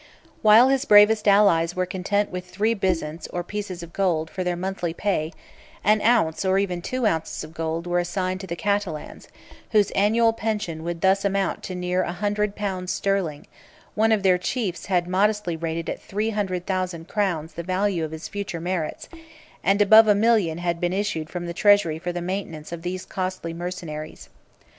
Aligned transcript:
While 0.41 0.69
his 0.69 0.83
bravest 0.83 1.27
allies 1.27 1.75
were 1.75 1.85
content 1.85 2.31
with 2.31 2.47
three 2.47 2.73
byzants 2.73 3.27
or 3.31 3.43
pieces 3.43 3.83
of 3.83 3.93
gold, 3.93 4.31
for 4.31 4.43
their 4.43 4.55
monthly 4.55 4.95
pay, 4.95 5.31
an 5.83 6.01
ounce, 6.01 6.43
or 6.43 6.57
even 6.57 6.81
two 6.81 7.05
ounces, 7.05 7.43
of 7.43 7.53
gold 7.53 7.85
were 7.85 7.99
assigned 7.99 8.39
to 8.41 8.47
the 8.47 8.55
Catalans, 8.55 9.27
whose 9.73 9.91
annual 9.91 10.33
pension 10.33 10.83
would 10.83 11.01
thus 11.01 11.23
amount 11.23 11.61
to 11.61 11.75
near 11.75 12.01
a 12.01 12.13
hundred 12.13 12.55
pounds 12.55 12.91
sterling: 12.91 13.45
one 13.93 14.11
of 14.11 14.23
their 14.23 14.39
chiefs 14.39 14.87
had 14.87 15.07
modestly 15.07 15.55
rated 15.55 15.87
at 15.87 16.01
three 16.01 16.31
hundred 16.31 16.65
thousand 16.65 17.07
crowns 17.07 17.53
the 17.53 17.61
value 17.61 18.03
of 18.03 18.09
his 18.09 18.27
future 18.27 18.59
merits; 18.59 19.07
and 19.63 19.83
above 19.83 20.07
a 20.07 20.15
million 20.15 20.57
had 20.57 20.81
been 20.81 20.93
issued 20.93 21.29
from 21.29 21.45
the 21.45 21.53
treasury 21.53 21.99
for 21.99 22.11
the 22.11 22.23
maintenance 22.23 22.71
of 22.71 22.81
these 22.81 23.05
costly 23.05 23.53
mercenaries. 23.53 24.29